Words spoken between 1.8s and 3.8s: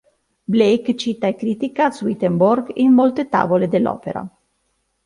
Swedenborg in molte tavole